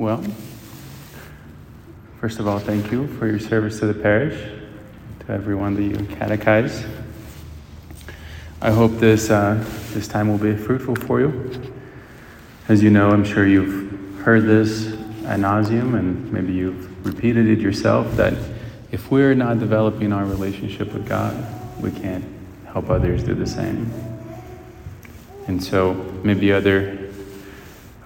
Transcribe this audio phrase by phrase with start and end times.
[0.00, 0.24] Well,
[2.22, 4.34] first of all, thank you for your service to the parish,
[5.26, 6.88] to everyone that you catechize.
[8.62, 11.74] I hope this, uh, this time will be fruitful for you.
[12.66, 14.86] As you know, I'm sure you've heard this
[15.26, 18.32] ad nauseum, and maybe you've repeated it yourself that
[18.92, 21.36] if we're not developing our relationship with God,
[21.78, 22.24] we can't
[22.64, 23.92] help others do the same.
[25.46, 25.92] And so
[26.24, 26.99] maybe other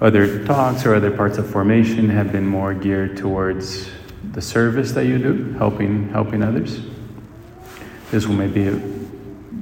[0.04, 3.88] other talks or other parts of formation have been more geared towards
[4.32, 6.80] the service that you do, helping helping others.
[8.10, 8.68] This will maybe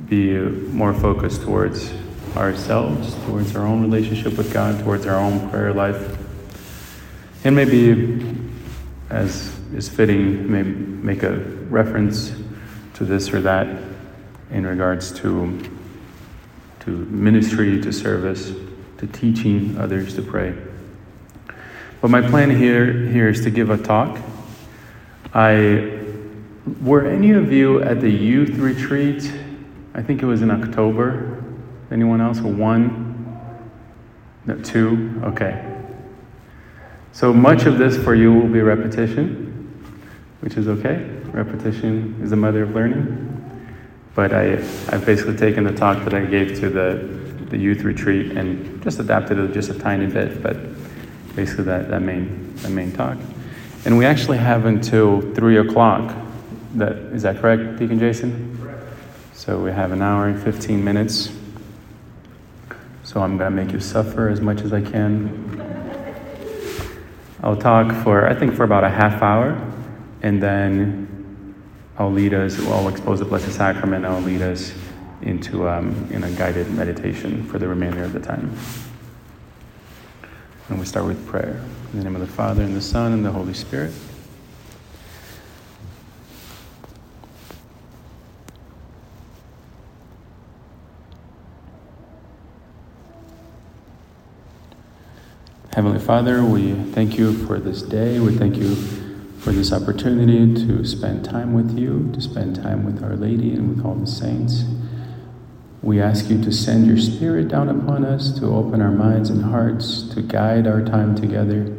[0.08, 1.94] be more focused towards
[2.36, 6.18] ourselves, towards our own relationship with God, towards our own prayer life,
[7.44, 8.26] and maybe,
[9.10, 11.36] as is fitting, maybe make a
[11.70, 12.32] reference
[12.94, 13.68] to this or that
[14.50, 15.62] in regards to
[16.80, 18.50] to ministry, to service
[19.02, 20.54] to teaching others to pray.
[22.00, 24.16] But my plan here, here is to give a talk.
[25.34, 25.98] I
[26.80, 29.32] were any of you at the youth retreat?
[29.92, 31.42] I think it was in October.
[31.90, 32.38] Anyone else?
[32.38, 33.60] One?
[34.46, 35.20] No, two?
[35.24, 35.68] Okay.
[37.10, 39.84] So much of this for you will be repetition,
[40.42, 41.02] which is okay.
[41.32, 43.28] Repetition is the mother of learning.
[44.14, 47.21] But I, I've basically taken the talk that I gave to the
[47.52, 50.56] the youth retreat and just adapted it just a tiny bit, but
[51.36, 53.18] basically that, that main that main talk.
[53.84, 56.16] And we actually have until three o'clock.
[56.74, 58.58] That is that correct, Deacon Jason?
[58.60, 58.82] Correct.
[59.34, 61.30] So we have an hour and fifteen minutes.
[63.04, 65.60] So I'm gonna make you suffer as much as I can.
[67.42, 69.60] I'll talk for I think for about a half hour,
[70.22, 71.54] and then
[71.98, 72.58] I'll lead us.
[72.66, 74.06] I'll expose the Blessed Sacrament.
[74.06, 74.72] I'll lead us
[75.22, 78.56] into um, in a guided meditation for the remainder of the time.
[80.68, 81.62] And we start with prayer.
[81.92, 83.92] In the name of the Father, and the Son, and the Holy Spirit.
[95.74, 98.20] Heavenly Father, we thank you for this day.
[98.20, 98.74] We thank you
[99.38, 103.76] for this opportunity to spend time with you, to spend time with Our Lady and
[103.76, 104.64] with all the saints.
[105.82, 109.42] We ask you to send your Spirit down upon us, to open our minds and
[109.42, 111.76] hearts, to guide our time together.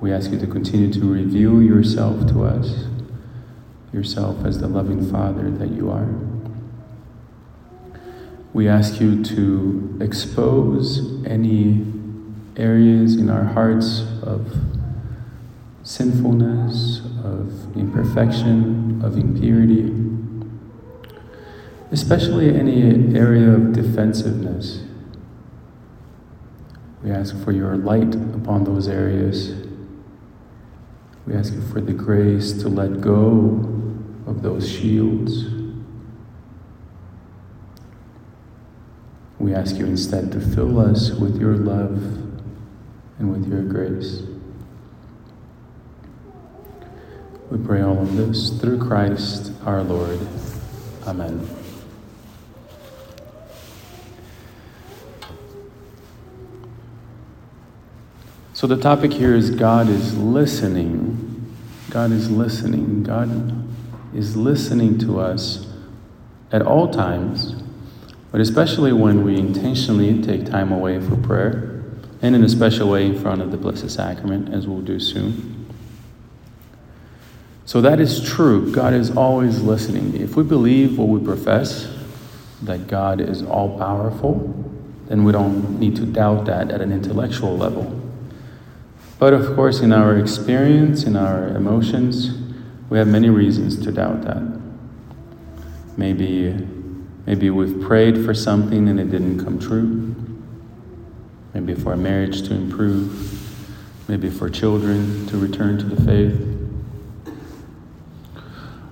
[0.00, 2.84] We ask you to continue to reveal yourself to us,
[3.92, 6.08] yourself as the loving Father that you are.
[8.52, 11.84] We ask you to expose any
[12.56, 14.56] areas in our hearts of
[15.82, 20.03] sinfulness, of imperfection, of impurity
[21.94, 24.82] especially any area of defensiveness.
[27.04, 29.54] We ask for your light upon those areas.
[31.24, 33.60] We ask you for the grace to let go
[34.26, 35.44] of those shields.
[39.38, 42.02] We ask you instead to fill us with your love
[43.20, 44.22] and with your grace.
[47.52, 50.18] We pray all of this through Christ our Lord.
[51.06, 51.63] Amen.
[58.54, 61.52] So the topic here is God is listening.
[61.90, 63.02] God is listening.
[63.02, 63.66] God
[64.14, 65.66] is listening to us
[66.52, 67.56] at all times,
[68.30, 71.82] but especially when we intentionally take time away for prayer,
[72.22, 75.66] and in a special way in front of the Blessed Sacrament, as we'll do soon.
[77.64, 78.72] So that is true.
[78.72, 80.14] God is always listening.
[80.14, 81.92] If we believe what we profess,
[82.62, 84.72] that God is all powerful,
[85.08, 88.03] then we don't need to doubt that at an intellectual level.
[89.18, 92.36] But of course, in our experience, in our emotions,
[92.90, 94.60] we have many reasons to doubt that.
[95.96, 96.52] Maybe,
[97.26, 100.14] maybe we've prayed for something and it didn't come true.
[101.54, 103.30] Maybe for a marriage to improve.
[104.08, 106.50] Maybe for children to return to the faith.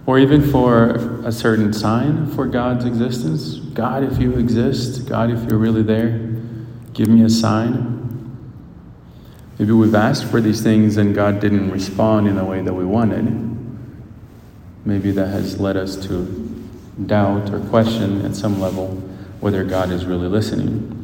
[0.06, 3.56] Or even for a certain sign for God's existence.
[3.56, 6.18] God, if you exist, God, if you're really there,
[6.92, 7.91] give me a sign.
[9.58, 12.84] Maybe we've asked for these things and God didn't respond in the way that we
[12.84, 13.52] wanted.
[14.84, 16.24] Maybe that has led us to
[17.06, 18.88] doubt or question at some level
[19.40, 20.98] whether God is really listening.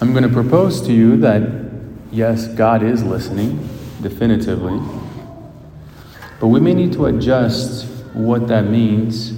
[0.00, 1.42] I'm going to propose to you that
[2.12, 3.68] yes, God is listening,
[4.00, 4.80] definitively,
[6.38, 9.32] but we may need to adjust what that means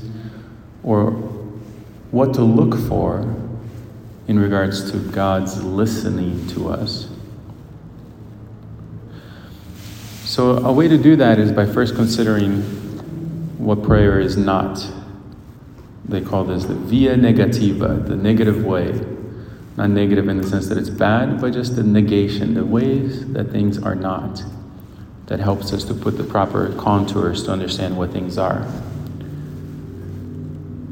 [0.82, 1.12] or
[2.10, 3.39] what to look for
[4.30, 7.08] in regards to God's listening to us.
[10.24, 12.62] So, a way to do that is by first considering
[13.58, 14.86] what prayer is not.
[16.04, 19.04] They call this the via negativa, the negative way.
[19.76, 23.50] Not negative in the sense that it's bad, but just the negation, the ways that
[23.50, 24.44] things are not.
[25.26, 28.64] That helps us to put the proper contours to understand what things are.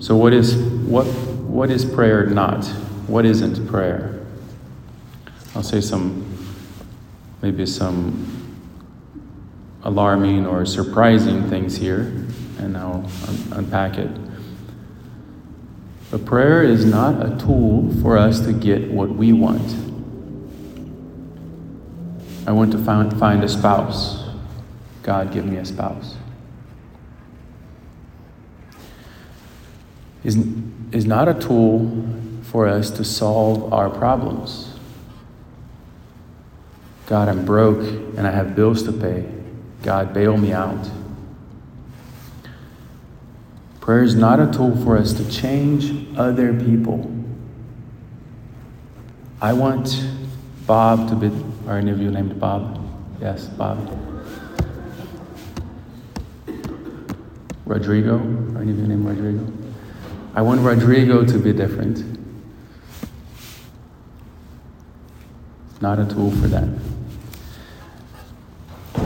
[0.00, 2.68] So, what is, what, what is prayer not?
[3.08, 4.20] What isn't prayer?
[5.54, 6.26] I'll say some,
[7.40, 8.54] maybe some
[9.82, 12.00] alarming or surprising things here,
[12.58, 14.10] and I'll un- unpack it.
[16.10, 19.74] But prayer is not a tool for us to get what we want.
[22.46, 24.28] I want to find, find a spouse.
[25.02, 26.14] God, give me a spouse.
[30.24, 30.36] Is,
[30.92, 32.06] is not a tool
[32.50, 34.74] for us to solve our problems.
[37.06, 37.80] God, I'm broke
[38.16, 39.26] and I have bills to pay.
[39.82, 40.90] God, bail me out.
[43.80, 47.10] Prayer is not a tool for us to change other people.
[49.40, 50.04] I want
[50.66, 51.30] Bob to be,
[51.66, 52.84] are any of you named Bob?
[53.20, 53.78] Yes, Bob.
[57.64, 58.16] Rodrigo?
[58.16, 59.52] Are any of you named Rodrigo?
[60.34, 62.18] I want Rodrigo to be different.
[65.80, 66.68] Not a tool for that.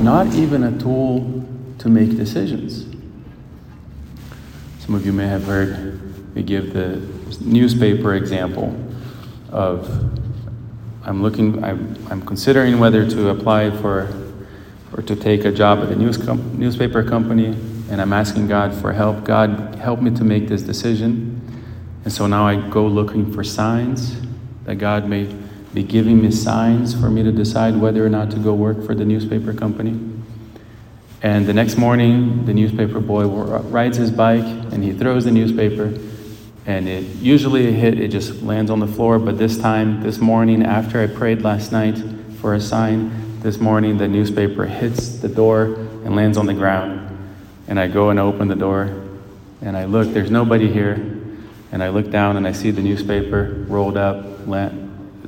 [0.01, 1.45] Not even a tool
[1.79, 2.87] to make decisions.
[4.81, 7.01] Some of you may have heard me give the
[7.41, 8.75] newspaper example
[9.51, 9.89] of
[11.05, 14.09] I'm looking, I'm, I'm considering whether to apply for
[14.97, 17.47] or to take a job at a news com- newspaper company,
[17.91, 19.25] and I'm asking God for help.
[19.25, 21.41] God, help me to make this decision.
[22.05, 24.17] And so now I go looking for signs
[24.65, 25.25] that God may
[25.75, 28.95] be giving me signs for me to decide whether or not to go work for
[28.95, 29.99] the newspaper company.
[31.23, 35.99] And the next morning, the newspaper boy rides his bike and he throws the newspaper.
[36.67, 39.19] And it usually a hit, it just lands on the floor.
[39.19, 41.97] But this time, this morning, after I prayed last night
[42.41, 45.65] for a sign, this morning the newspaper hits the door
[46.05, 47.09] and lands on the ground.
[47.69, 49.03] And I go and open the door
[49.63, 50.95] and I look, there's nobody here.
[51.71, 54.47] And I look down and I see the newspaper rolled up,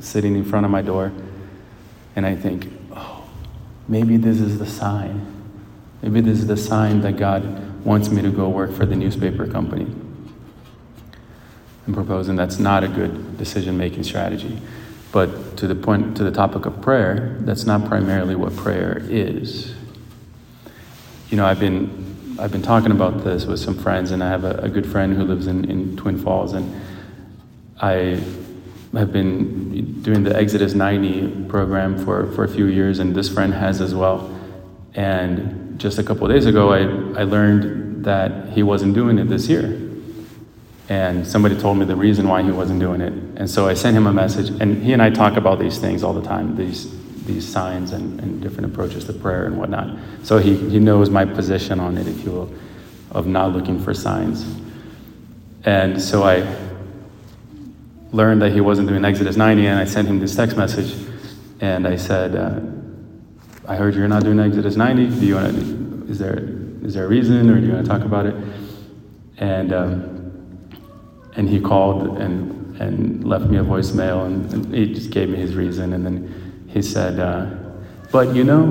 [0.00, 1.12] sitting in front of my door.
[2.16, 3.28] And I think, oh,
[3.88, 5.34] maybe this is the sign
[6.04, 9.46] Maybe this is the sign that God wants me to go work for the newspaper
[9.46, 9.86] company.
[11.86, 14.60] I'm proposing that's not a good decision making strategy.
[15.12, 19.74] But to the point, to the topic of prayer, that's not primarily what prayer is.
[21.30, 24.44] You know, I've been, I've been talking about this with some friends, and I have
[24.44, 26.82] a, a good friend who lives in, in Twin Falls, and
[27.80, 28.22] I
[28.96, 33.52] have been doing the Exodus 90 program for, for a few years, and this friend
[33.54, 34.30] has as well.
[34.94, 36.80] And just a couple days ago, I,
[37.20, 39.80] I learned that he wasn't doing it this year.
[40.88, 43.12] And somebody told me the reason why he wasn't doing it.
[43.36, 46.02] And so I sent him a message, and he and I talk about these things
[46.02, 46.94] all the time, these,
[47.24, 49.96] these signs and, and different approaches to prayer and whatnot.
[50.22, 52.54] So he, he knows my position on it, if you will,
[53.10, 54.44] of not looking for signs.
[55.64, 56.42] And so I
[58.14, 60.94] learned that he wasn't doing Exodus 90, and I sent him this text message,
[61.60, 62.60] and I said, uh,
[63.66, 65.20] I heard you're not doing Exodus 90.
[65.20, 66.38] Do you want to, is there,
[66.84, 68.34] is there a reason or do you want to talk about it?
[69.38, 70.70] And, um,
[71.34, 75.38] and he called and, and left me a voicemail and, and, he just gave me
[75.38, 75.94] his reason.
[75.94, 77.46] And then he said, uh,
[78.12, 78.64] but you know,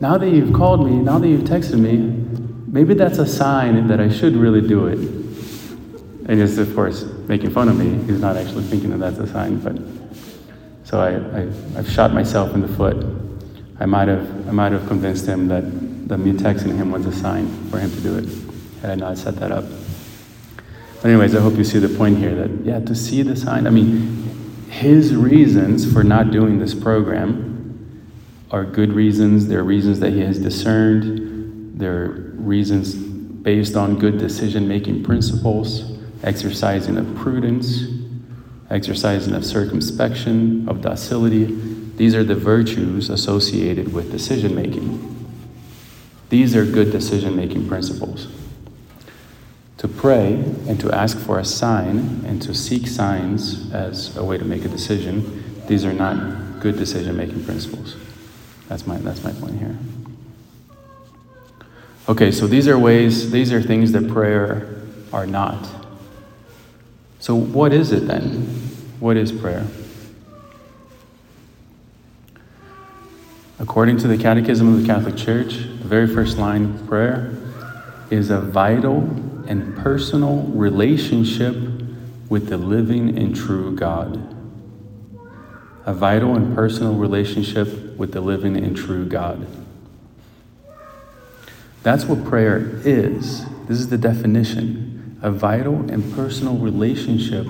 [0.00, 1.96] now that you've called me, now that you've texted me,
[2.68, 5.19] maybe that's a sign that I should really do it.
[6.30, 7.90] And he's, of course, making fun of me.
[8.06, 9.76] He's not actually thinking that that's a sign, but
[10.84, 12.96] so I, I, I've shot myself in the foot
[13.80, 15.62] I might have, I might have convinced him that
[16.08, 18.28] the me texting him was a sign for him to do it
[18.82, 19.64] had I not set that up.
[21.00, 23.66] But anyways, I hope you see the point here that, yeah, to see the sign,
[23.66, 28.06] I mean, his reasons for not doing this program
[28.50, 29.48] are good reasons.
[29.48, 31.80] They're reasons that he has discerned.
[31.80, 37.84] They're reasons based on good decision making principles, exercising of prudence,
[38.70, 41.46] exercising of circumspection, of docility,
[41.96, 45.06] these are the virtues associated with decision making.
[46.30, 48.28] These are good decision making principles.
[49.78, 50.34] To pray
[50.68, 54.64] and to ask for a sign and to seek signs as a way to make
[54.64, 57.96] a decision, these are not good decision making principles.
[58.68, 59.76] That's my, that's my point here.
[62.08, 65.79] Okay, so these are ways, these are things that prayer are not.
[67.20, 68.46] So, what is it then?
[68.98, 69.66] What is prayer?
[73.58, 77.36] According to the Catechism of the Catholic Church, the very first line of prayer
[78.10, 79.00] is a vital
[79.46, 81.56] and personal relationship
[82.30, 84.34] with the living and true God.
[85.84, 89.46] A vital and personal relationship with the living and true God.
[91.82, 93.44] That's what prayer is.
[93.66, 94.89] This is the definition
[95.22, 97.46] a vital and personal relationship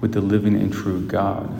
[0.00, 1.50] with the living and true God.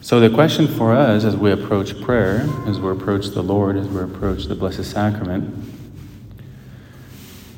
[0.00, 3.86] So, the question for us as we approach prayer, as we approach the Lord, as
[3.88, 5.54] we approach the Blessed Sacrament,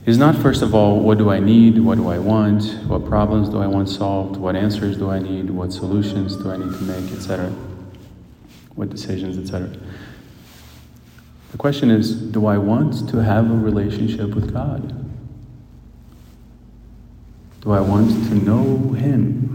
[0.07, 1.79] is not first of all, what do I need?
[1.79, 2.65] What do I want?
[2.89, 4.37] What problems do I want solved?
[4.37, 5.51] What answers do I need?
[5.51, 7.51] What solutions do I need to make, etc.?
[8.75, 9.71] What decisions, etc.
[11.53, 15.00] The question is, do I want to have a relationship with God?
[17.61, 19.51] Do I want to know Him?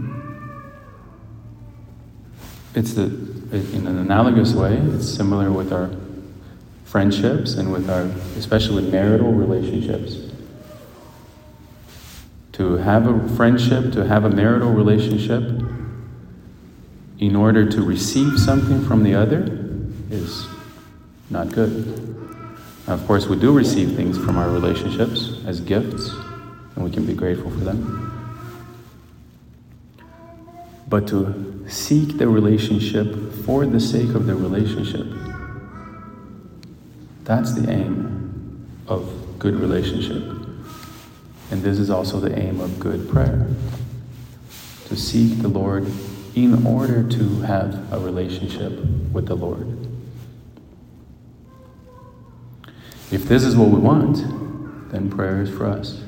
[2.76, 5.90] it's the, in an analogous way, it's similar with our
[6.84, 8.02] friendships and with our,
[8.38, 10.18] especially marital relationships.
[12.52, 15.42] To have a friendship, to have a marital relationship,
[17.18, 19.46] in order to receive something from the other
[20.10, 20.46] is
[21.30, 22.14] not good.
[22.86, 26.10] Of course, we do receive things from our relationships as gifts,
[26.76, 28.12] and we can be grateful for them.
[30.88, 35.06] But to seek the relationship for the sake of the relationship.
[37.24, 40.22] That's the aim of good relationship.
[41.50, 43.48] And this is also the aim of good prayer
[44.86, 45.90] to seek the Lord
[46.34, 48.72] in order to have a relationship
[49.12, 49.66] with the Lord.
[53.10, 54.18] If this is what we want,
[54.90, 56.05] then prayer is for us.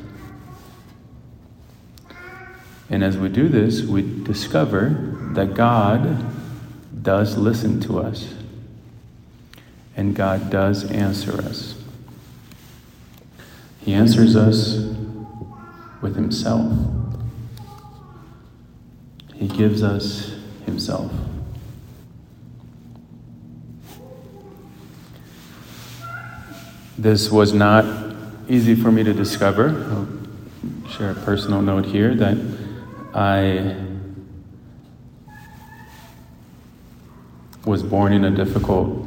[2.91, 6.25] And as we do this, we discover that God
[7.03, 8.35] does listen to us
[9.97, 11.75] and God does answer us.
[13.81, 14.77] He answers us
[16.01, 16.73] with Himself,
[19.35, 21.11] He gives us Himself.
[26.97, 27.85] This was not
[28.49, 29.69] easy for me to discover.
[29.91, 32.37] I'll share a personal note here that
[33.15, 33.77] I
[37.65, 39.07] was born in a difficult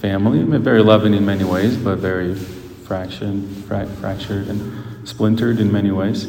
[0.00, 5.90] family, very loving in many ways, but very fractured, fra- fractured and splintered in many
[5.90, 6.26] ways.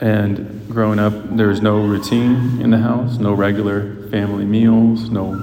[0.00, 5.36] And growing up, there was no routine in the house, no regular family meals, no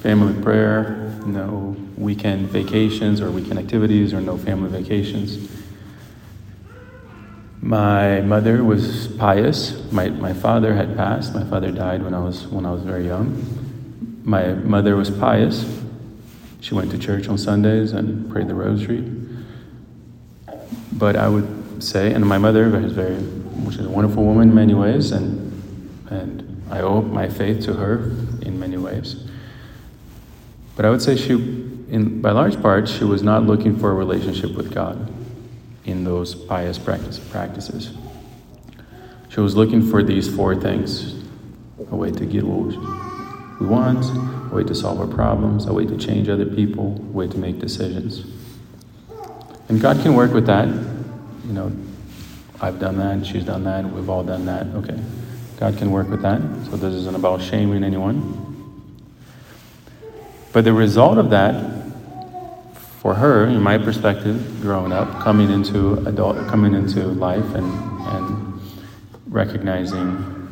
[0.00, 5.48] family prayer, no weekend vacations or weekend activities, or no family vacations.
[7.64, 9.80] My mother was pious.
[9.92, 11.32] My, my father had passed.
[11.32, 14.20] My father died when I was when I was very young.
[14.24, 15.64] My mother was pious.
[16.60, 19.08] She went to church on Sundays and prayed the rosary.
[20.92, 24.54] But I would say, and my mother was very, which is a wonderful woman in
[24.56, 25.52] many ways, and
[26.10, 28.10] and I owe my faith to her
[28.42, 29.24] in many ways.
[30.74, 33.94] But I would say she, in by large part, she was not looking for a
[33.94, 35.11] relationship with God
[35.84, 37.92] in those pious practice, practices.
[39.28, 41.14] She was looking for these four things
[41.90, 42.76] a way to get what
[43.60, 44.04] we want,
[44.52, 47.38] a way to solve our problems, a way to change other people, a way to
[47.38, 48.24] make decisions.
[49.68, 50.68] And God can work with that.
[50.68, 51.72] You know,
[52.60, 54.66] I've done that, she's done that, we've all done that.
[54.66, 54.98] Okay.
[55.58, 56.40] God can work with that.
[56.66, 58.42] So this isn't about shaming anyone.
[60.52, 61.81] But the result of that
[63.02, 67.66] for her, in my perspective, growing up, coming into adult, coming into life, and
[68.06, 68.60] and
[69.26, 70.48] recognizing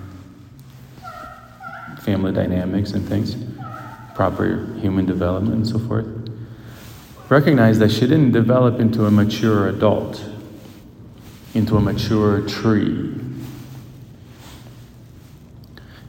[2.00, 3.36] family dynamics and things,
[4.16, 6.08] proper human development and so forth.
[7.28, 10.20] Recognize that she didn't develop into a mature adult,
[11.54, 13.14] into a mature tree.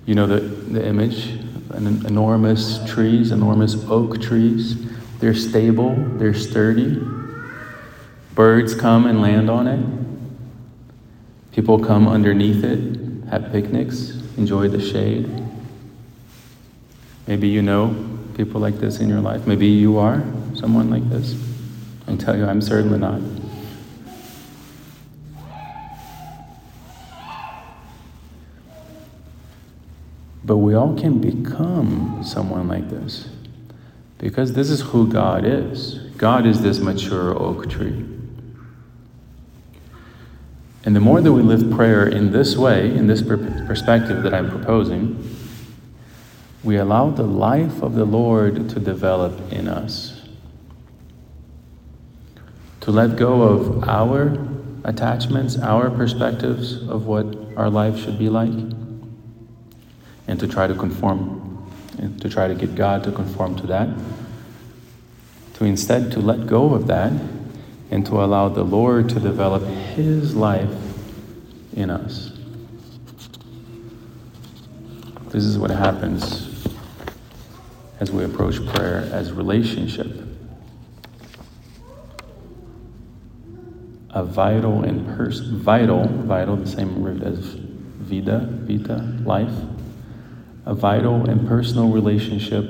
[0.07, 1.27] You know the, the image,
[1.69, 4.87] an enormous trees, enormous oak trees
[5.21, 6.99] they're stable, they're sturdy.
[8.33, 9.85] Birds come and land on it.
[11.53, 15.29] People come underneath it, have picnics, enjoy the shade.
[17.27, 17.95] Maybe you know
[18.35, 19.45] people like this in your life.
[19.45, 20.23] Maybe you are
[20.55, 21.35] someone like this.
[22.07, 23.21] I tell you, I'm certainly not.
[30.43, 33.29] But we all can become someone like this.
[34.21, 35.95] Because this is who God is.
[36.15, 38.05] God is this mature oak tree.
[40.85, 44.49] And the more that we live prayer in this way, in this perspective that I'm
[44.49, 45.37] proposing,
[46.63, 50.21] we allow the life of the Lord to develop in us.
[52.81, 54.37] To let go of our
[54.83, 57.25] attachments, our perspectives of what
[57.57, 58.53] our life should be like,
[60.27, 61.40] and to try to conform,
[61.97, 63.89] to try to get God to conform to that.
[65.55, 67.13] To instead to let go of that
[67.91, 70.73] and to allow the Lord to develop His life
[71.73, 72.31] in us.
[75.29, 76.51] This is what happens
[78.01, 80.07] as we approach prayer as relationship.
[84.09, 89.53] A vital and pers- vital, vital, the same root as vida, vita, life.
[90.65, 92.69] A vital and personal relationship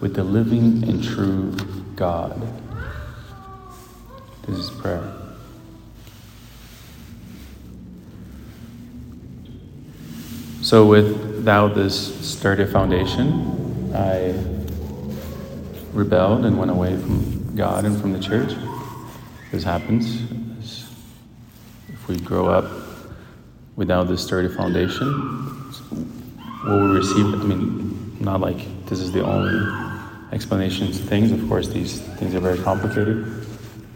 [0.00, 1.52] with the living and true
[1.94, 2.40] God.
[4.46, 5.16] This is prayer.
[10.62, 14.34] So, without this sturdy foundation, I
[15.92, 18.54] rebelled and went away from God and from the church.
[19.52, 20.22] This happens.
[21.88, 22.70] If we grow up
[23.76, 26.19] without this sturdy foundation,
[26.64, 29.66] what we receive, I mean, not like this is the only
[30.32, 31.32] explanation to things.
[31.32, 33.46] Of course, these things are very complicated,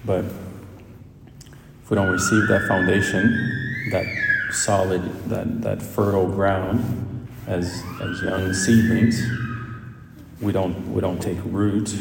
[0.05, 4.07] but if we don't receive that foundation, that
[4.51, 9.23] solid, that, that fertile ground as, as young seedlings,
[10.41, 11.95] we don't, we don't take root,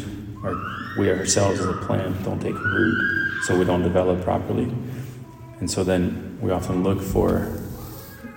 [0.43, 0.61] or
[0.97, 4.71] we ourselves as a plant don't take root, so we don't develop properly.
[5.59, 7.51] And so then we often look for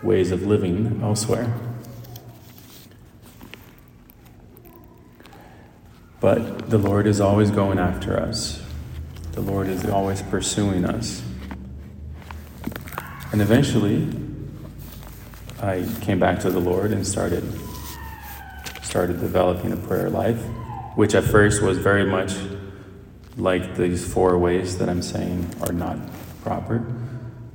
[0.03, 1.53] ways of living elsewhere.
[6.21, 8.63] But the Lord is always going after us.
[9.33, 11.23] The Lord is always pursuing us.
[13.33, 14.09] And eventually,
[15.61, 17.45] I came back to the Lord and started
[18.83, 20.41] started developing a prayer life,
[20.95, 22.35] which at first was very much
[23.37, 25.99] like these four ways that I'm saying are not
[26.43, 26.87] proper.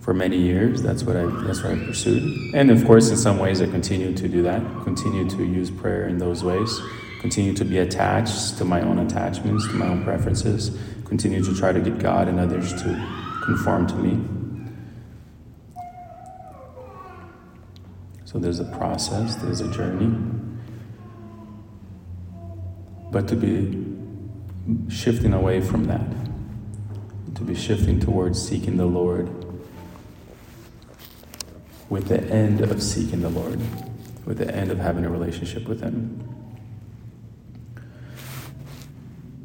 [0.02, 3.40] For many years, that's what I that's what I pursued, and of course, in some
[3.40, 4.62] ways, I continue to do that.
[4.84, 6.80] Continue to use prayer in those ways.
[7.22, 10.76] Continue to be attached to my own attachments, to my own preferences.
[11.06, 14.18] Continue to try to get God and others to conform to me.
[18.26, 20.12] So there's a process, there's a journey.
[23.12, 23.86] But to be
[24.90, 26.08] shifting away from that,
[27.36, 29.30] to be shifting towards seeking the Lord
[31.88, 33.60] with the end of seeking the Lord,
[34.26, 36.31] with the end of having a relationship with Him.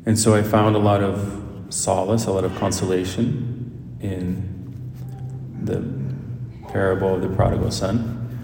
[0.07, 4.47] And so I found a lot of solace, a lot of consolation in
[5.65, 5.83] the
[6.71, 8.39] parable of the prodigal son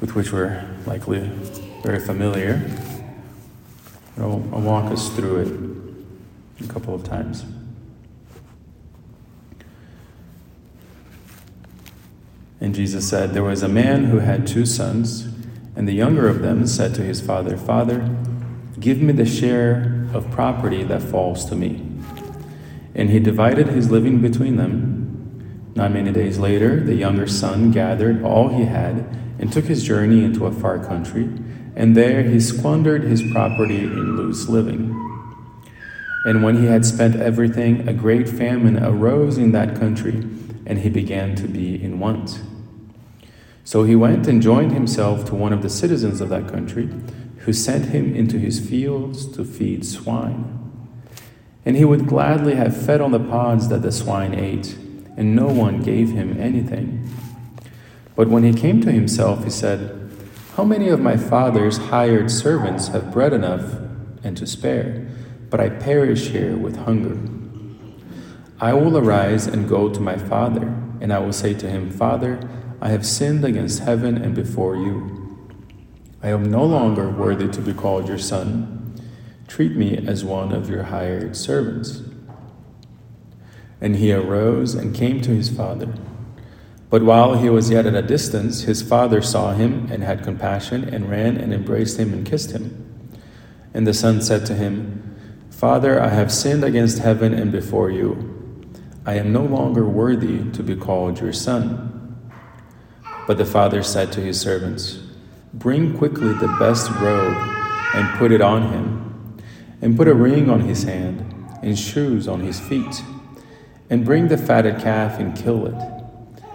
[0.00, 1.18] with which we're likely
[1.82, 2.62] very familiar.
[4.18, 5.40] I'll, I'll walk us through
[6.58, 7.44] it a couple of times.
[12.60, 15.28] And Jesus said, There was a man who had two sons,
[15.74, 18.08] and the younger of them said to his father, Father,
[18.78, 21.82] give me the share of property that falls to me.
[22.94, 25.72] And he divided his living between them.
[25.74, 29.06] Not many days later, the younger son gathered all he had
[29.38, 31.28] and took his journey into a far country,
[31.76, 35.04] and there he squandered his property in loose living.
[36.24, 40.26] And when he had spent everything, a great famine arose in that country,
[40.66, 42.40] and he began to be in want.
[43.62, 46.88] So he went and joined himself to one of the citizens of that country,
[47.40, 50.54] who sent him into his fields to feed swine.
[51.64, 54.76] And he would gladly have fed on the pods that the swine ate,
[55.16, 57.08] and no one gave him anything.
[58.16, 60.10] But when he came to himself, he said,
[60.56, 63.74] How many of my father's hired servants have bread enough
[64.24, 65.06] and to spare,
[65.50, 67.18] but I perish here with hunger?
[68.60, 70.66] I will arise and go to my father,
[71.00, 72.40] and I will say to him, Father,
[72.80, 75.17] I have sinned against heaven and before you.
[76.20, 79.00] I am no longer worthy to be called your son.
[79.46, 82.02] Treat me as one of your hired servants.
[83.80, 85.94] And he arose and came to his father.
[86.90, 90.84] But while he was yet at a distance, his father saw him and had compassion
[90.84, 92.84] and ran and embraced him and kissed him.
[93.72, 95.04] And the son said to him,
[95.50, 98.34] Father, I have sinned against heaven and before you.
[99.06, 102.20] I am no longer worthy to be called your son.
[103.26, 105.00] But the father said to his servants,
[105.54, 107.36] Bring quickly the best robe
[107.94, 109.38] and put it on him,
[109.80, 111.20] and put a ring on his hand
[111.62, 113.02] and shoes on his feet,
[113.90, 115.98] and bring the fatted calf and kill it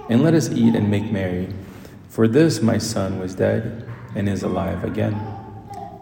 [0.09, 1.49] and let us eat and make merry.
[2.09, 5.19] For this my son was dead and is alive again.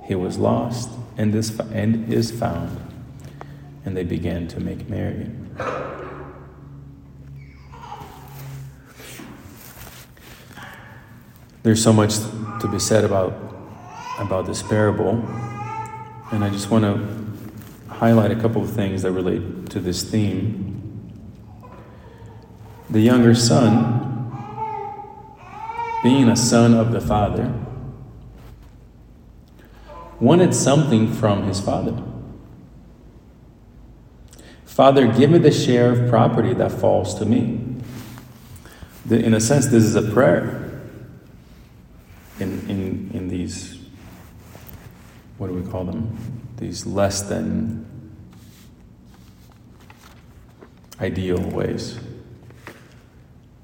[0.06, 2.78] He was lost and is, and is found.
[3.86, 5.30] And they began to make merry.
[11.64, 12.16] There's so much
[12.62, 13.34] to be said about,
[14.20, 15.14] about this parable,
[16.32, 21.12] and I just want to highlight a couple of things that relate to this theme.
[22.92, 24.08] The younger son,
[26.04, 27.52] being a son of the father,
[30.20, 32.00] wanted something from his father.
[34.66, 37.60] Father, give me the share of property that falls to me.
[39.10, 40.71] in a sense, this is a prayer
[42.42, 43.78] in, in, in these,
[45.38, 46.18] what do we call them?
[46.58, 47.86] These less than
[51.00, 52.00] ideal ways.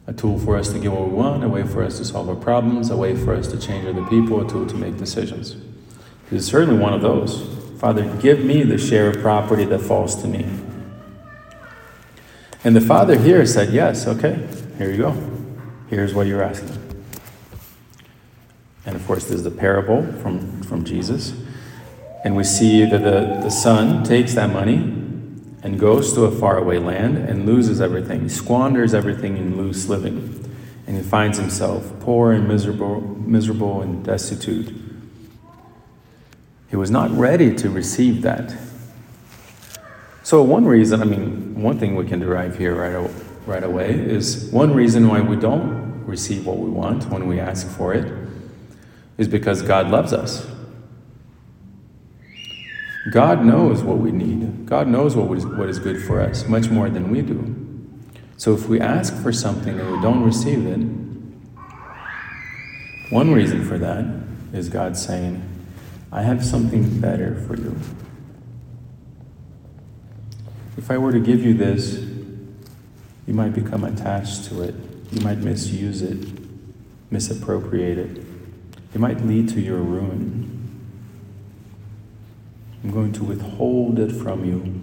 [0.08, 2.30] A tool for us to get what we want, a way for us to solve
[2.30, 5.56] our problems, a way for us to change other people, a tool to make decisions.
[6.30, 7.42] This is certainly one of those.
[7.80, 10.46] Father, give me the share of property that falls to me.
[12.63, 15.16] And the father here said, Yes, okay, here you go.
[15.90, 16.87] Here's what you're asking.
[18.88, 21.34] And of course, this is parable from, from Jesus.
[22.23, 24.76] And we see that the, the son takes that money
[25.62, 28.21] and goes to a faraway land and loses everything.
[28.21, 30.34] He squanders everything in loose living.
[30.88, 34.73] And he finds himself poor and miserable, miserable and destitute.
[36.69, 38.56] He was not ready to receive that.
[40.23, 43.12] So, one reason, I mean, one thing we can derive here right,
[43.45, 47.67] right away is one reason why we don't receive what we want when we ask
[47.67, 48.27] for it
[49.18, 50.46] is because God loves us.
[53.12, 54.66] God knows what we need.
[54.66, 57.56] God knows what is, what is good for us, much more than we do.
[58.36, 60.80] So if we ask for something and we don't receive it,
[63.12, 64.06] one reason for that
[64.54, 65.42] is God saying,
[66.12, 67.76] I have something better for you.
[70.78, 72.06] If I were to give you this,
[73.26, 74.76] you might become attached to it.
[75.12, 76.28] You might misuse it,
[77.10, 78.27] misappropriate it.
[78.98, 80.74] It might lead to your ruin.
[82.84, 84.82] I'm going to withhold it from you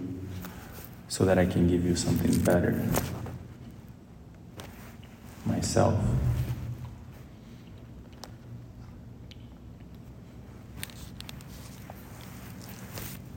[1.08, 2.80] so that I can give you something better
[5.44, 5.98] myself.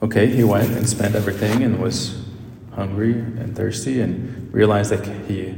[0.03, 2.23] Okay, he went and spent everything and was
[2.75, 5.55] hungry and thirsty and realized that he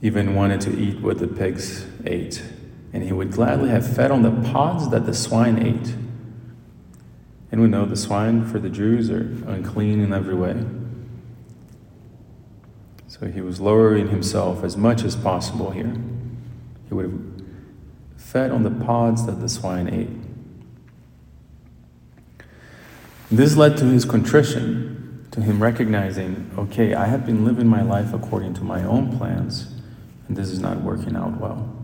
[0.00, 2.42] even wanted to eat what the pigs ate
[2.92, 5.94] and he would gladly have fed on the pods that the swine ate.
[7.50, 10.64] And we know the swine for the Jews are unclean in every way.
[13.08, 15.94] So he was lowering himself as much as possible here.
[16.88, 17.20] He would have
[18.16, 20.08] fed on the pods that the swine ate.
[23.30, 28.12] This led to his contrition, to him recognizing, okay, I have been living my life
[28.12, 29.74] according to my own plans,
[30.28, 31.81] and this is not working out well.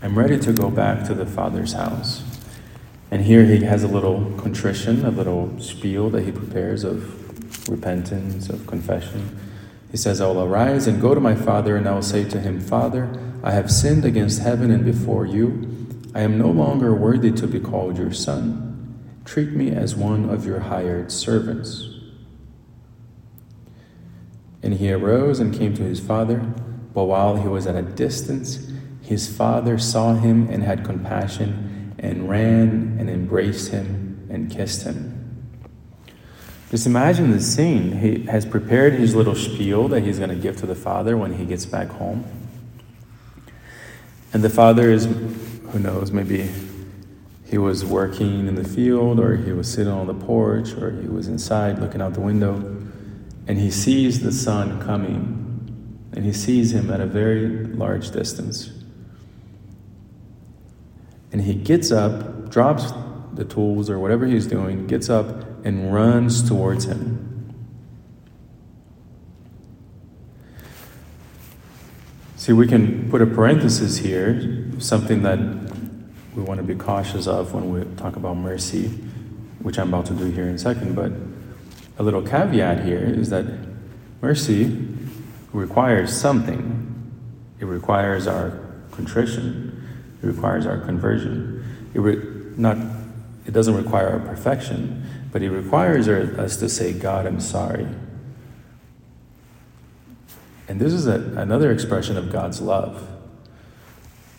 [0.00, 2.22] I'm ready to go back to the Father's house.
[3.10, 8.48] And here he has a little contrition, a little spiel that he prepares of repentance,
[8.48, 9.36] of confession.
[9.90, 12.40] He says, I will arise and go to my father, and I will say to
[12.40, 13.10] him, Father,
[13.42, 15.68] I have sinned against heaven and before you.
[16.14, 19.00] I am no longer worthy to be called your son.
[19.24, 21.88] Treat me as one of your hired servants.
[24.62, 26.38] And he arose and came to his father,
[26.94, 28.70] but while he was at a distance,
[29.08, 35.46] his father saw him and had compassion and ran and embraced him and kissed him.
[36.70, 38.00] Just imagine the scene.
[38.00, 41.38] He has prepared his little spiel that he's going to give to the father when
[41.38, 42.26] he gets back home.
[44.34, 46.50] And the father is, who knows, maybe
[47.46, 51.08] he was working in the field or he was sitting on the porch or he
[51.08, 52.56] was inside looking out the window
[53.46, 58.77] and he sees the son coming and he sees him at a very large distance.
[61.32, 62.92] And he gets up, drops
[63.34, 67.28] the tools or whatever he's doing, gets up and runs towards him.
[72.36, 75.38] See, we can put a parenthesis here, something that
[76.34, 78.86] we want to be cautious of when we talk about mercy,
[79.60, 80.94] which I'm about to do here in a second.
[80.94, 81.12] But
[81.98, 83.44] a little caveat here is that
[84.20, 84.86] mercy
[85.52, 87.12] requires something,
[87.58, 88.58] it requires our
[88.92, 89.67] contrition,
[90.22, 91.90] it requires our conversion.
[91.94, 92.22] It, re-
[92.56, 92.76] not,
[93.46, 97.86] it doesn't require our perfection, but it requires us to say, God, I'm sorry.
[100.68, 103.06] And this is a, another expression of God's love.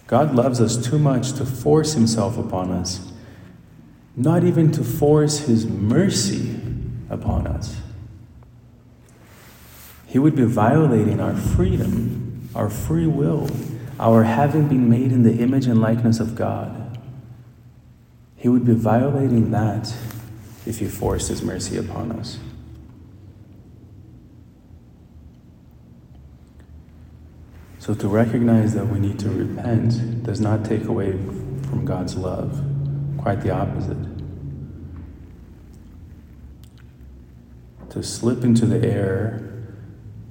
[0.08, 3.12] God loves us too much to force himself upon us,
[4.16, 6.60] not even to force his mercy
[7.10, 7.80] upon us.
[10.08, 13.48] He would be violating our freedom, our free will,
[14.00, 16.98] our having been made in the image and likeness of God.
[18.38, 19.94] He would be violating that
[20.66, 22.40] if he forced his mercy upon us.
[27.80, 32.62] So, to recognize that we need to repent does not take away from God's love,
[33.18, 33.98] quite the opposite.
[37.90, 39.42] To slip into the error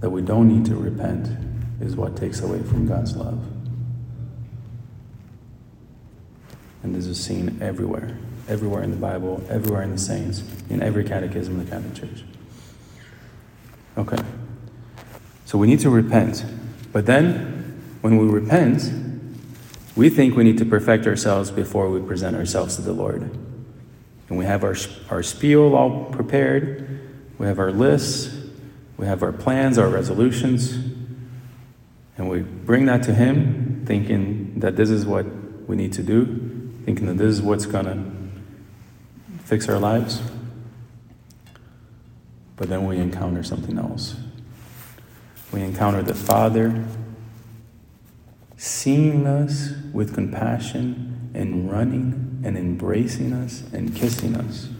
[0.00, 1.28] that we don't need to repent
[1.80, 3.57] is what takes away from God's love.
[6.82, 8.16] And this is seen everywhere,
[8.48, 12.24] everywhere in the Bible, everywhere in the saints, in every catechism of the Catholic Church.
[13.96, 14.22] Okay.
[15.44, 16.44] So we need to repent.
[16.92, 18.92] But then, when we repent,
[19.96, 23.22] we think we need to perfect ourselves before we present ourselves to the Lord.
[24.28, 24.76] And we have our,
[25.10, 27.00] our spiel all prepared,
[27.38, 28.36] we have our lists,
[28.96, 30.72] we have our plans, our resolutions,
[32.16, 35.26] and we bring that to Him, thinking that this is what
[35.66, 36.57] we need to do,
[36.88, 40.22] thinking that this is what's going to fix our lives.
[42.56, 44.16] But then we encounter something else.
[45.52, 46.86] We encounter the Father
[48.56, 54.70] seeing us with compassion and running and embracing us and kissing us.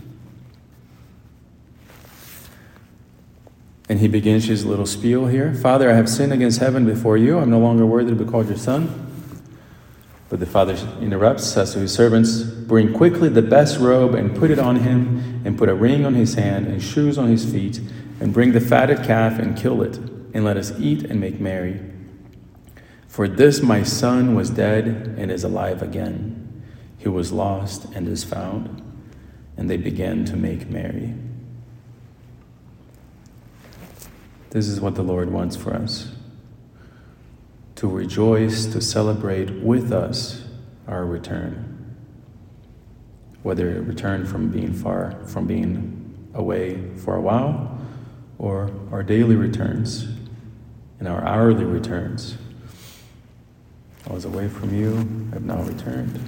[3.90, 7.38] And he begins his little spiel here Father, I have sinned against heaven before you.
[7.38, 9.07] I'm no longer worthy to be called your son.
[10.28, 14.50] But the father interrupts, says to his servants, Bring quickly the best robe and put
[14.50, 17.80] it on him, and put a ring on his hand and shoes on his feet,
[18.20, 21.80] and bring the fatted calf and kill it, and let us eat and make merry.
[23.06, 26.62] For this my son was dead and is alive again.
[26.98, 28.82] He was lost and is found.
[29.56, 31.14] And they began to make merry.
[34.50, 36.12] This is what the Lord wants for us
[37.78, 40.42] to rejoice, to celebrate with us
[40.88, 41.94] our return.
[43.44, 47.78] Whether return from being far, from being away for a while,
[48.36, 50.08] or our daily returns
[50.98, 52.36] and our hourly returns.
[54.10, 54.96] I was away from you,
[55.30, 56.20] I have now returned.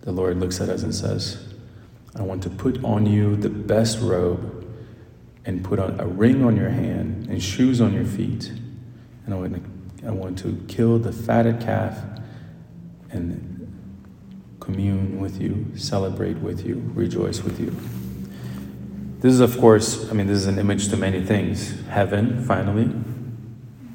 [0.00, 1.52] The Lord looks at us and says,
[2.16, 4.57] I want to put on you the best robe
[5.48, 8.52] and put on a ring on your hand and shoes on your feet.
[9.24, 11.98] And I want to, I want to kill the fatted calf
[13.10, 13.54] and
[14.60, 17.74] commune with you, celebrate with you, rejoice with you.
[19.20, 21.80] This is, of course, I mean, this is an image to many things.
[21.86, 22.92] Heaven, finally,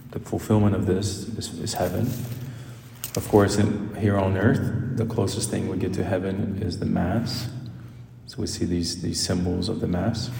[0.10, 2.10] the fulfillment of this is, is heaven.
[3.16, 6.88] Of course, in, here on earth, the closest thing we get to heaven is the
[6.88, 7.48] Mass.
[8.26, 10.32] So we see these, these symbols of the Mass.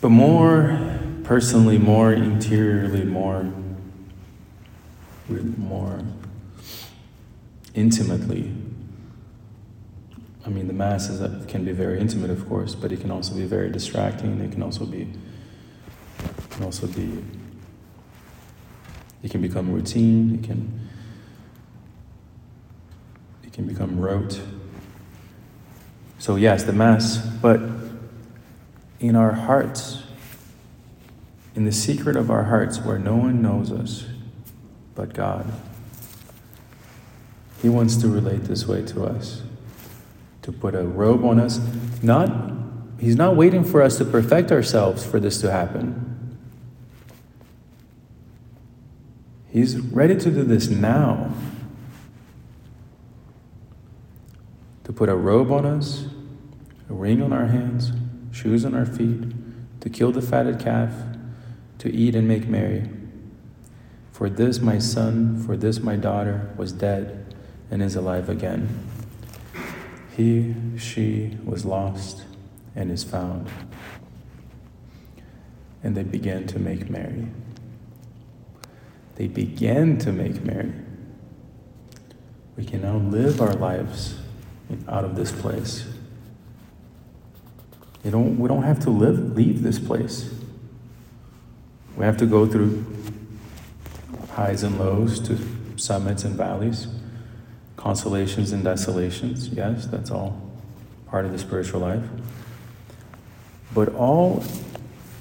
[0.00, 0.78] But more
[1.24, 3.52] personally, more interiorly, more,
[5.28, 6.00] more
[7.74, 8.52] intimately.
[10.44, 13.34] I mean, the mass is, can be very intimate, of course, but it can also
[13.34, 14.40] be very distracting.
[14.40, 15.08] It can also be,
[16.50, 17.24] can also be,
[19.24, 20.36] it can become routine.
[20.36, 20.88] It can,
[23.42, 24.40] it can become rote.
[26.18, 27.60] So yes, the mass, but
[29.00, 30.02] in our hearts,
[31.54, 34.06] in the secret of our hearts where no one knows us
[34.96, 35.46] but God.
[37.62, 39.42] He wants to relate this way to us,
[40.42, 41.60] to put a robe on us.
[42.02, 42.30] Not,
[42.98, 46.02] he's not waiting for us to perfect ourselves for this to happen.
[49.50, 51.32] He's ready to do this now.
[54.84, 56.06] To put a robe on us,
[56.88, 57.90] a ring on our hands,
[58.36, 59.32] shoes on our feet,
[59.80, 60.92] to kill the fatted calf,
[61.78, 62.88] to eat and make merry.
[64.12, 67.34] For this my son, for this my daughter was dead
[67.70, 68.68] and is alive again.
[70.14, 72.24] He, she was lost
[72.74, 73.48] and is found.
[75.82, 77.28] And they began to make merry.
[79.14, 80.72] They began to make merry.
[82.56, 84.16] We can now live our lives
[84.88, 85.86] out of this place
[88.06, 90.32] you don't, we don't have to live, leave this place.
[91.96, 92.86] We have to go through
[94.30, 95.36] highs and lows to
[95.74, 96.86] summits and valleys,
[97.76, 99.48] consolations and desolations.
[99.48, 100.40] Yes, that's all
[101.08, 102.04] part of the spiritual life.
[103.74, 104.44] But all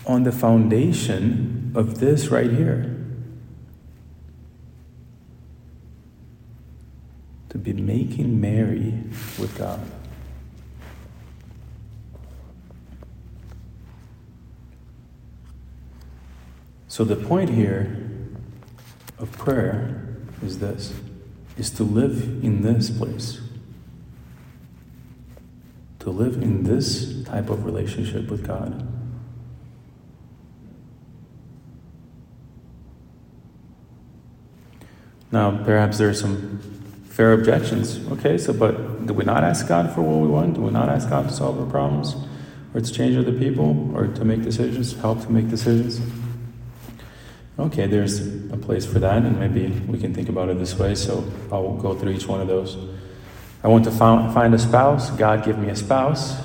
[0.05, 2.95] on the foundation of this right here.
[7.49, 8.93] To be making merry
[9.39, 9.81] with God.
[16.95, 17.93] So the point here
[19.19, 20.93] of prayer is this
[21.57, 23.41] is to live in this place.
[25.99, 28.87] To live in this type of relationship with God.
[35.33, 36.59] Now, perhaps there are some
[37.09, 37.99] fair objections.
[38.13, 40.53] Okay, so but do we not ask God for what we want?
[40.53, 42.15] Do we not ask God to solve our problems?
[42.73, 43.93] Or to change other people?
[43.93, 45.99] Or to make decisions, help to make decisions?
[47.57, 48.19] Okay, there's
[48.51, 50.93] a place for that, and maybe we can think about it this way.
[50.93, 52.77] So I'll go through each one of those.
[53.63, 55.09] I want to find a spouse.
[55.11, 56.35] God, give me a spouse.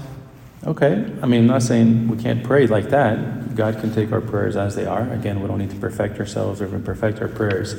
[0.66, 0.92] Okay,
[1.22, 3.56] I mean, I'm not saying we can't pray like that.
[3.56, 5.10] God can take our prayers as they are.
[5.12, 7.74] Again, we don't need to perfect ourselves or even perfect our prayers.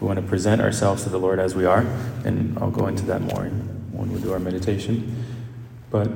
[0.00, 1.86] We want to present ourselves to the Lord as we are,
[2.24, 3.44] and I'll go into that more
[3.92, 5.24] when we do our meditation.
[5.90, 6.10] But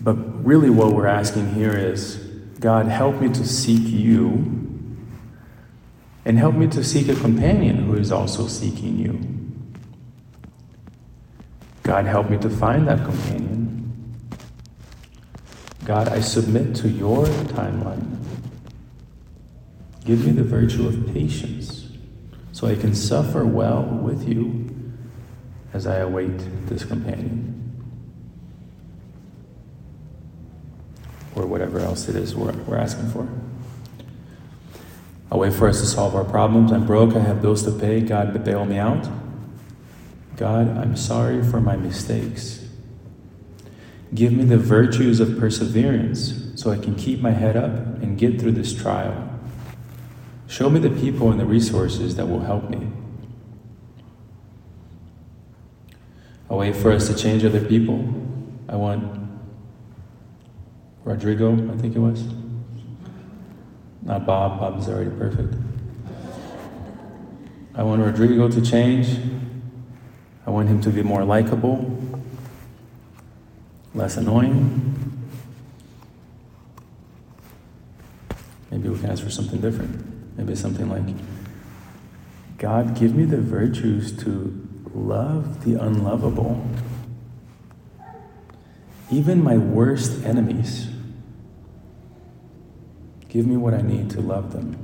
[0.00, 2.21] but really what we're asking here is
[2.62, 4.28] God help me to seek you
[6.24, 9.18] and help me to seek a companion who is also seeking you.
[11.82, 13.92] God help me to find that companion.
[15.84, 18.16] God, I submit to your timeline.
[20.04, 21.88] Give me the virtue of patience
[22.52, 24.70] so I can suffer well with you
[25.72, 27.41] as I await this companion.
[31.34, 33.28] Or whatever else it is we're, we're asking for.
[35.30, 36.72] A way for us to solve our problems.
[36.72, 38.00] I'm broke, I have bills to pay.
[38.00, 39.08] God, bail me out.
[40.36, 42.66] God, I'm sorry for my mistakes.
[44.14, 47.70] Give me the virtues of perseverance so I can keep my head up
[48.02, 49.30] and get through this trial.
[50.48, 52.88] Show me the people and the resources that will help me.
[56.50, 58.06] A way for us to change other people.
[58.68, 59.21] I want
[61.04, 62.24] Rodrigo, I think it was.
[64.02, 65.54] Not Bob, Bob is already perfect.
[67.74, 69.18] I want Rodrigo to change.
[70.46, 71.98] I want him to be more likable,
[73.94, 74.88] less annoying.
[78.70, 80.36] Maybe we can ask for something different.
[80.36, 81.14] Maybe something like,
[82.58, 86.66] God, give me the virtues to love the unlovable,
[89.10, 90.91] even my worst enemies.
[93.32, 94.76] Give me what I need to love them.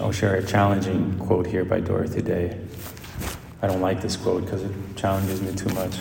[0.00, 2.58] I'll share a challenging quote here by Dorothy Day.
[3.62, 5.96] I don't like this quote because it challenges me too much.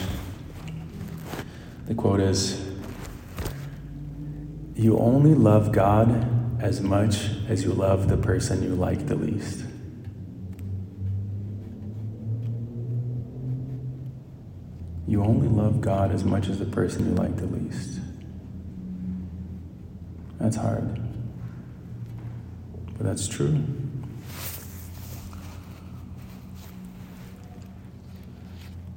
[1.86, 2.68] The quote is
[4.74, 9.65] you only love God as much as you love the person you like the least.
[15.16, 18.02] You only love God as much as the person you like the least.
[20.42, 21.00] That's hard.
[22.98, 23.64] But that's true.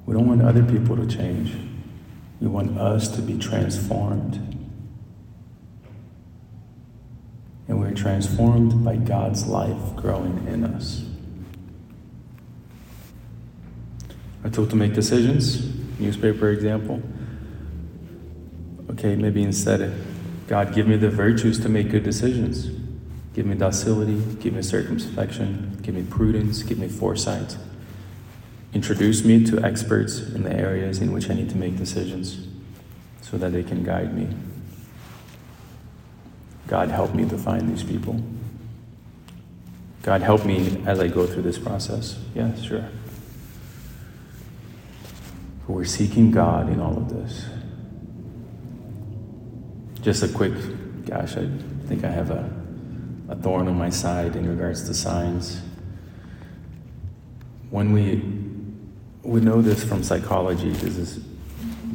[0.07, 1.57] We don't want other people to change.
[2.41, 4.35] We want us to be transformed
[7.69, 11.05] and we're transformed by God's life growing in us.
[14.43, 17.03] I told to make decisions, newspaper example.
[18.91, 19.93] Okay, maybe instead,
[20.47, 22.71] God, give me the virtues to make good decisions.
[23.35, 27.57] Give me docility, give me circumspection, give me prudence, give me foresight.
[28.73, 32.47] Introduce me to experts in the areas in which I need to make decisions
[33.23, 34.29] so that they can guide me.
[36.67, 38.21] God, help me to find these people.
[40.03, 42.19] God, help me as I go through this process.
[42.35, 42.89] Yeah, sure.
[45.69, 47.45] We're seeking God in all of this.
[50.01, 50.55] Just a quick,
[51.05, 51.47] gosh, I
[51.87, 52.51] think I have a,
[53.29, 55.61] a thorn on my side in regards to signs.
[57.71, 58.23] When we
[59.23, 61.21] we know this from psychology, this is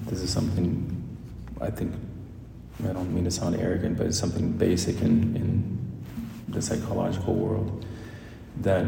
[0.06, 1.18] this is something
[1.60, 1.96] I think
[2.88, 6.04] I don't mean to sound arrogant, but it's something basic in, in
[6.48, 7.88] the psychological world
[8.62, 8.88] that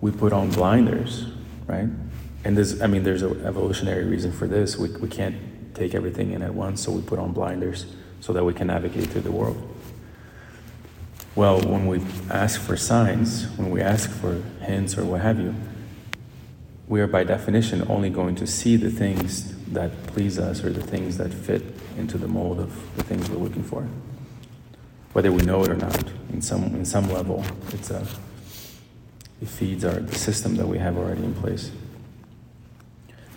[0.00, 1.26] we put on blinders,
[1.68, 1.88] right?
[2.44, 4.76] And this, I mean, there's an evolutionary reason for this.
[4.76, 5.36] We, we can't
[5.74, 7.86] take everything in at once, so we put on blinders
[8.20, 9.62] so that we can navigate through the world.
[11.34, 15.54] Well, when we ask for signs, when we ask for hints or what have you,
[16.88, 20.82] we are by definition only going to see the things that please us or the
[20.82, 21.62] things that fit
[21.96, 23.86] into the mold of the things we're looking for.
[25.12, 28.06] Whether we know it or not, in some, in some level, it's a,
[29.40, 31.70] it feeds our, the system that we have already in place.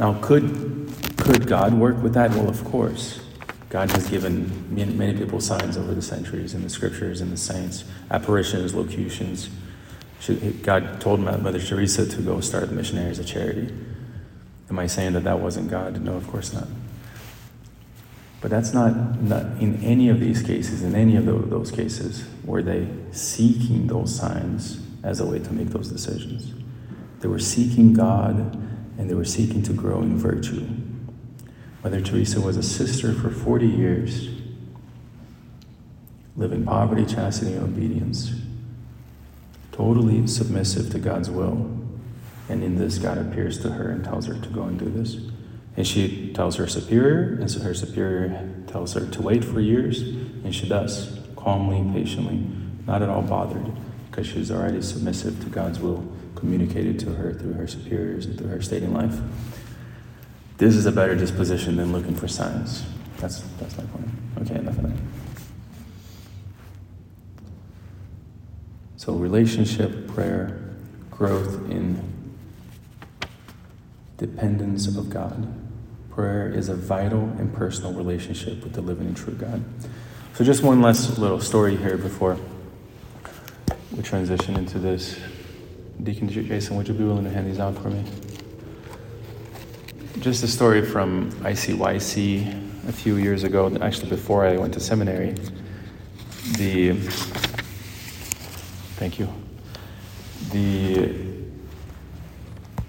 [0.01, 2.31] Now, could, could God work with that?
[2.31, 3.21] Well, of course.
[3.69, 7.37] God has given many, many people signs over the centuries in the scriptures and the
[7.37, 9.51] saints, apparitions, locutions.
[10.63, 13.71] God told Mother Teresa to go start the missionaries of charity.
[14.71, 16.01] Am I saying that that wasn't God?
[16.01, 16.67] No, of course not.
[18.41, 22.63] But that's not, not in any of these cases, in any of those cases, were
[22.63, 26.55] they seeking those signs as a way to make those decisions.
[27.19, 28.57] They were seeking God
[28.97, 30.67] and they were seeking to grow in virtue.
[31.83, 34.29] Mother Teresa was a sister for 40 years,
[36.35, 38.33] living poverty, chastity, and obedience,
[39.71, 41.77] totally submissive to God's will.
[42.49, 45.17] And in this, God appears to her and tells her to go and do this.
[45.77, 50.01] And she tells her superior, and so her superior tells her to wait for years,
[50.01, 52.45] and she does, calmly, patiently,
[52.85, 53.71] not at all bothered,
[54.11, 56.05] because she's already submissive to God's will
[56.35, 59.17] communicated to her through her superiors and through her state in life.
[60.57, 62.83] This is a better disposition than looking for signs.
[63.17, 64.09] That's, that's my point.
[64.41, 64.97] Okay, enough of that.
[68.97, 70.61] So, relationship, prayer,
[71.09, 72.35] growth in
[74.17, 75.51] dependence of God.
[76.11, 79.63] Prayer is a vital and personal relationship with the living and true God.
[80.35, 82.37] So, just one last little story here before
[83.91, 85.19] we transition into this.
[86.03, 88.03] Deacon Jason, would you be willing to hand these out for me?
[90.19, 95.35] Just a story from ICYC a few years ago, actually before I went to seminary.
[96.57, 96.93] The
[98.97, 99.27] thank you.
[100.51, 101.31] The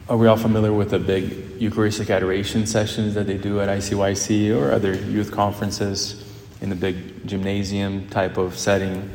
[0.08, 4.54] are we all familiar with the big Eucharistic adoration sessions that they do at ICYC
[4.54, 6.24] or other youth conferences
[6.60, 9.10] in the big gymnasium type of setting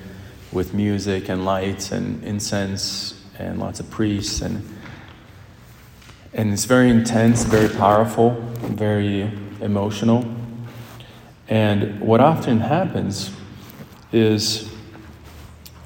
[0.51, 4.63] with music and lights and incense and lots of priests and
[6.33, 10.23] and it's very intense, very powerful, very emotional.
[11.47, 13.31] And what often happens
[14.11, 14.69] is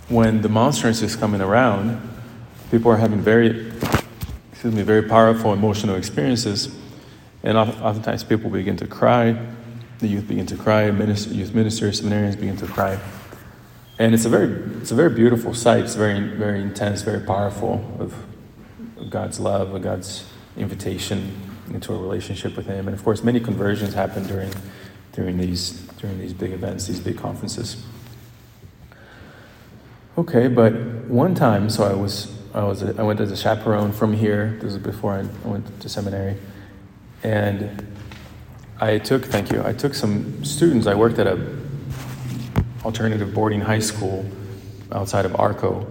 [0.10, 2.02] when the monstrance is coming around,
[2.70, 3.72] people are having very,
[4.52, 6.76] excuse me, very powerful emotional experiences,
[7.44, 9.40] and oftentimes people begin to cry.
[10.00, 10.92] The youth begin to cry.
[10.92, 13.00] Minister, youth ministers, seminarians begin to cry
[14.02, 14.48] and it's a very
[14.82, 15.82] it's a very beautiful sight.
[15.82, 18.16] It's very very intense, very powerful of,
[18.98, 20.26] of God's love, of God's
[20.58, 21.40] invitation
[21.72, 22.88] into a relationship with Him.
[22.88, 24.52] And of course, many conversions happen during
[25.12, 27.86] during these during these big events, these big conferences.
[30.18, 30.74] Okay, but
[31.08, 34.58] one time, so I was I was a, I went as a chaperone from here.
[34.62, 36.38] This was before I went to seminary,
[37.22, 37.86] and
[38.80, 39.62] I took thank you.
[39.64, 40.88] I took some students.
[40.88, 41.36] I worked at a
[42.84, 44.26] alternative boarding high school
[44.92, 45.88] outside of Arco,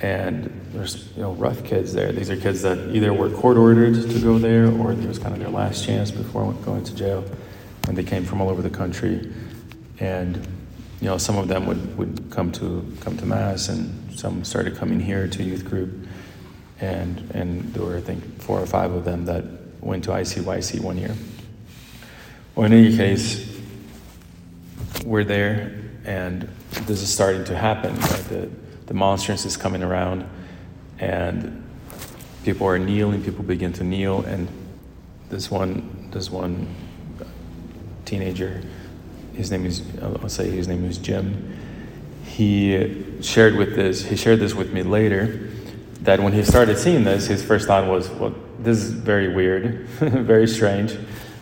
[0.00, 2.12] and there's you know rough kids there.
[2.12, 5.34] These are kids that either were court ordered to go there, or it was kind
[5.34, 7.24] of their last chance before going to jail,
[7.88, 9.32] and they came from all over the country,
[10.00, 10.36] and
[11.00, 14.76] you know some of them would, would come to come to mass, and some started
[14.76, 15.92] coming here to youth group,
[16.80, 19.44] and and there were I think four or five of them that
[19.80, 21.14] went to ICYC one year.
[22.54, 23.60] Well, in any case,
[25.04, 26.48] we're there and
[26.86, 27.94] this is starting to happen.
[27.96, 28.24] Right?
[28.28, 28.50] The,
[28.86, 30.28] the monstrance is coming around,
[30.98, 31.64] and
[32.44, 33.22] people are kneeling.
[33.22, 34.48] People begin to kneel, and
[35.30, 36.74] this one, this one
[38.04, 38.62] teenager,
[39.34, 41.56] his name is, I'll say his name is Jim.
[42.24, 44.04] He shared with this.
[44.04, 45.50] He shared this with me later.
[46.02, 49.86] That when he started seeing this, his first thought was, "Well, this is very weird,
[49.98, 50.98] very strange.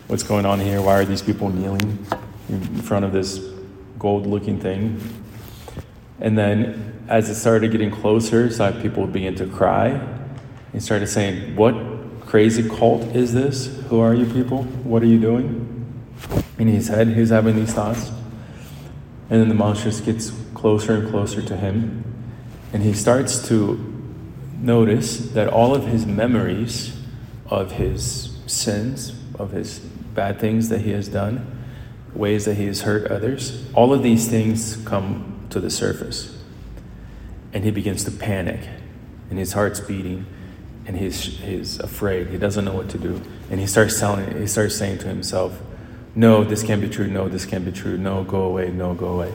[0.07, 0.81] What's going on here?
[0.81, 2.05] Why are these people kneeling
[2.47, 3.52] in front of this
[4.03, 5.01] gold looking thing.
[6.19, 9.87] And then as it started getting closer, so people would begin to cry
[10.73, 11.73] and started saying, What
[12.19, 13.67] crazy cult is this?
[13.87, 14.63] Who are you people?
[14.83, 15.69] What are you doing?
[16.59, 18.11] In his head, he's having these thoughts.
[19.29, 22.03] And then the monstrance gets closer and closer to him.
[22.73, 23.77] And he starts to
[24.59, 26.99] notice that all of his memories
[27.47, 31.62] of his sins, of his bad things that he has done,
[32.15, 36.37] ways that he has hurt others, all of these things come to the surface.
[37.51, 38.61] And he begins to panic,
[39.29, 40.25] and his heart's beating,
[40.85, 42.27] and he's, he's afraid.
[42.27, 43.21] He doesn't know what to do.
[43.49, 45.59] And he starts telling, he starts saying to himself,
[46.15, 47.07] No, this can't be true.
[47.07, 47.97] No, this can't be true.
[47.97, 48.69] No, go away.
[48.69, 49.31] No, go away.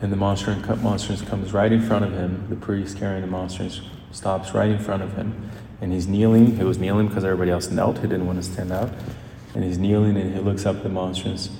[0.00, 2.46] And the monstrance, monstrance comes right in front of him.
[2.48, 3.80] The priest carrying the monstrance
[4.12, 5.50] stops right in front of him
[5.80, 6.56] And he's kneeling.
[6.56, 7.96] He was kneeling because everybody else knelt.
[7.96, 8.90] He didn't want to stand out.
[9.54, 11.50] And he's kneeling and he looks up the monstrance.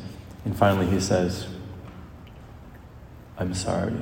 [0.44, 1.46] And finally he says,
[3.38, 3.92] I'm sorry.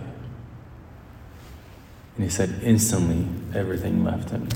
[2.17, 4.49] And he said, instantly, everything left him.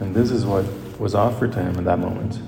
[0.00, 0.64] And this is what
[0.98, 2.40] was offered to him in that moment.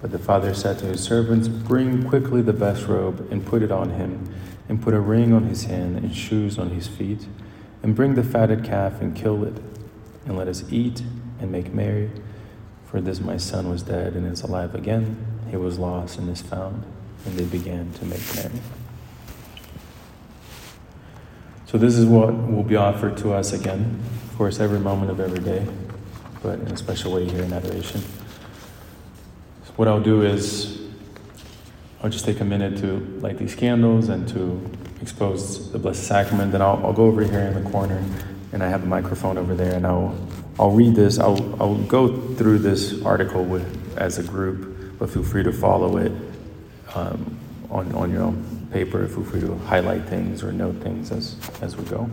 [0.00, 3.72] But the father said to his servants, Bring quickly the best robe and put it
[3.72, 4.32] on him,
[4.68, 7.26] and put a ring on his hand and shoes on his feet,
[7.82, 9.54] and bring the fatted calf and kill it,
[10.24, 11.02] and let us eat
[11.40, 12.10] and make merry.
[12.86, 15.24] For this my son was dead and is alive again.
[15.50, 16.84] He was lost and is found.
[17.24, 18.60] And they began to make merry.
[21.66, 24.00] So, this is what will be offered to us again,
[24.30, 25.66] of course, every moment of every day,
[26.42, 28.00] but in a special way here in adoration.
[29.64, 30.85] So what I'll do is
[32.06, 34.64] I'll just take a minute to light these candles and to
[35.02, 36.52] expose the Blessed Sacrament.
[36.52, 38.00] Then I'll, I'll go over here in the corner
[38.52, 40.16] and I have a microphone over there and I'll,
[40.56, 41.18] I'll read this.
[41.18, 45.96] I'll, I'll go through this article with, as a group, but feel free to follow
[45.96, 46.12] it
[46.94, 47.36] um,
[47.70, 49.08] on, on your own paper.
[49.08, 52.08] Feel free to highlight things or note things as, as we go.